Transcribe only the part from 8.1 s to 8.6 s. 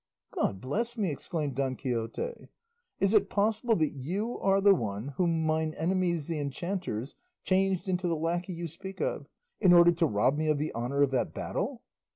lacquey